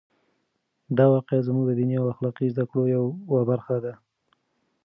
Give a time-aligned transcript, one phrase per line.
[0.97, 3.93] دا واقعه زموږ د دیني او اخلاقي زده کړو یوه برخه ده.